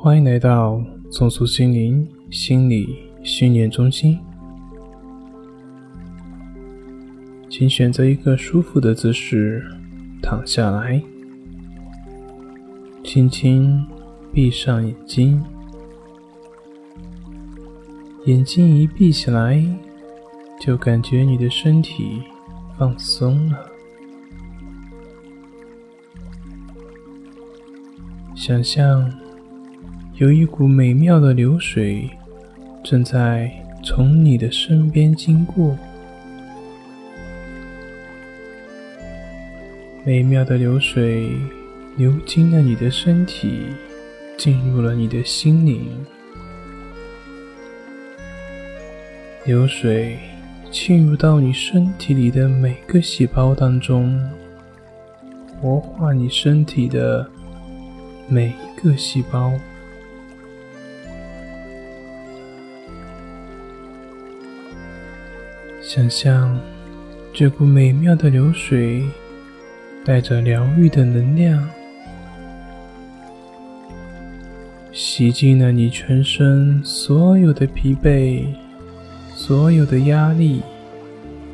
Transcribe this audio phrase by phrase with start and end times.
[0.00, 4.16] 欢迎来到重塑心灵心理训练中心，
[7.50, 9.60] 请选择一个舒服的姿势
[10.22, 11.02] 躺下来，
[13.02, 13.84] 轻轻
[14.32, 15.44] 闭上眼睛，
[18.26, 19.60] 眼睛一闭起来，
[20.60, 22.22] 就感觉你的身体
[22.78, 23.68] 放松了。
[28.36, 29.12] 想象
[30.18, 32.10] 有一股美妙的流水
[32.82, 33.48] 正在
[33.84, 35.78] 从你的身边经过，
[40.04, 41.30] 美妙的流水
[41.96, 43.66] 流经了你的身体，
[44.36, 45.86] 进入了你的心灵。
[49.44, 50.18] 流水
[50.68, 54.20] 浸入到你身体里的每个细胞当中，
[55.60, 57.24] 活化你身体的。
[58.30, 59.54] 每一个细胞，
[65.88, 66.60] 想象
[67.32, 69.08] 这股美妙的流水，
[70.04, 71.66] 带着疗愈的能量，
[74.92, 78.44] 洗净了你全身所有的疲惫、
[79.34, 80.60] 所有的压力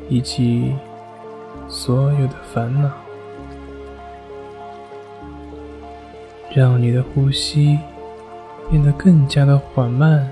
[0.09, 0.73] 以及
[1.69, 2.91] 所有的烦恼。
[6.53, 7.79] 让你的呼吸
[8.69, 10.29] 变得更加的缓慢，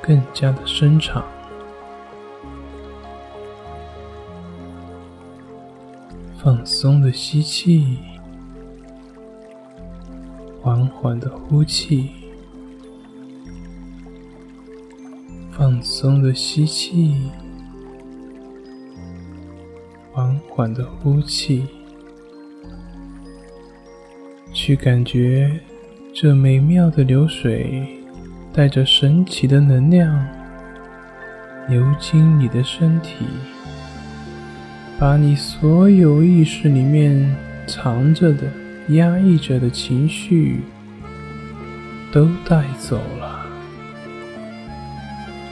[0.00, 1.24] 更加的深长。
[6.40, 7.98] 放松的吸气，
[10.62, 12.10] 缓缓的呼气。
[15.50, 17.28] 放松的吸气，
[20.12, 21.66] 缓缓的呼气。
[24.52, 25.60] 去感觉
[26.14, 28.00] 这美妙的流水，
[28.52, 30.24] 带着神奇的能量
[31.68, 33.26] 流经你的身体，
[34.98, 37.36] 把你所有意识里面
[37.68, 38.50] 藏着的、
[38.88, 40.60] 压抑着的情绪
[42.12, 43.46] 都带走了，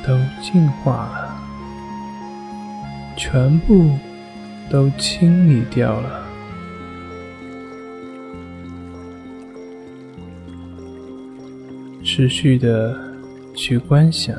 [0.05, 1.37] 都净化了，
[3.17, 3.89] 全部
[4.69, 6.27] 都清理掉了。
[12.03, 12.99] 持续的
[13.55, 14.37] 去观想，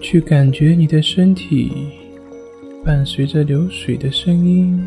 [0.00, 1.90] 去感觉你的身体
[2.84, 4.86] 伴随着流水的声音，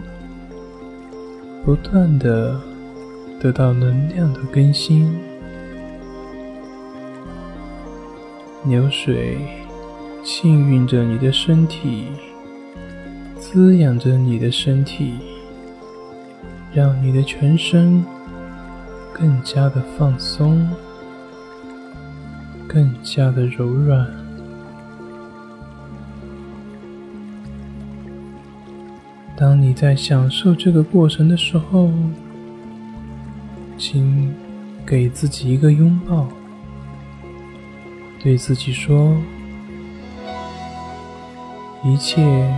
[1.65, 2.61] 不断的
[3.39, 5.17] 得到能量的更新。
[8.67, 9.39] 流水
[10.23, 12.05] 浸润着你的身体，
[13.35, 15.13] 滋养着你的身体，
[16.71, 18.05] 让你的全身。
[19.11, 20.69] 更加的放松，
[22.67, 24.26] 更加的柔软。
[29.39, 31.91] 当你在享受这个过程的时候，
[33.77, 34.33] 请
[34.83, 36.27] 给自己一个拥抱，
[38.19, 39.15] 对自己说
[41.85, 42.51] ：“一切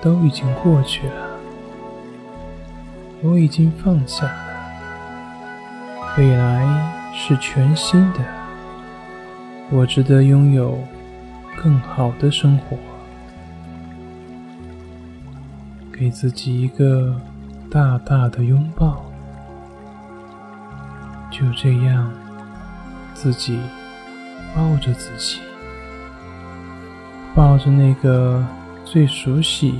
[0.00, 1.40] 都已经过去了，
[3.20, 4.46] 我已经放下了。”
[6.16, 8.20] 未来是全新的，
[9.70, 10.78] 我值得拥有
[11.56, 12.78] 更好的生活。
[16.00, 17.14] 给自己一个
[17.70, 19.04] 大大的拥抱，
[21.30, 22.10] 就这样，
[23.12, 23.60] 自己
[24.56, 25.40] 抱着自己，
[27.34, 28.42] 抱着那个
[28.82, 29.74] 最熟悉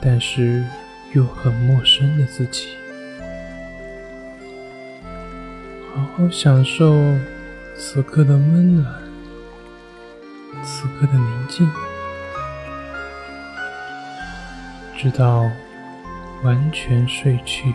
[0.00, 0.64] 但是
[1.12, 2.70] 又很陌生的自己。
[5.94, 6.92] 好好享受
[7.76, 8.92] 此刻的温暖，
[10.64, 11.70] 此刻的宁静，
[15.02, 15.50] 直到
[16.44, 17.74] 完全睡去。